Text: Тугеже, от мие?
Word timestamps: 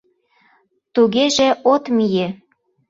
Тугеже, 0.93 1.47
от 1.73 1.83
мие? 1.95 2.27